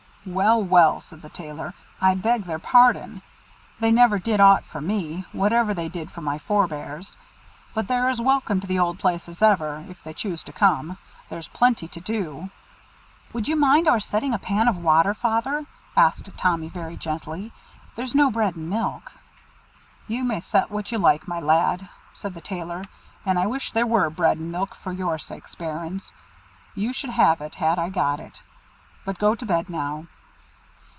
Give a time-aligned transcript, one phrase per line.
[0.23, 3.23] "Well, well," said the Tailor, "I beg their pardon.
[3.79, 7.17] They never did aught for me, whatever they did for my forbears;
[7.73, 10.99] but they're as welcome to the old place as ever, if they choose to come.
[11.29, 12.51] There's plenty to do."
[13.33, 15.65] "Would you mind our setting a pan of water, Father?"
[15.97, 17.51] asked Tommy very gently.
[17.95, 19.11] "There's no bread and milk."
[20.07, 22.83] "You may set what you like, my lad," said the Tailor;
[23.25, 26.13] "and I wish there were bread and milk for your sakes, bairns.
[26.75, 28.43] You should have it, had I got it.
[29.03, 30.05] But go to bed now."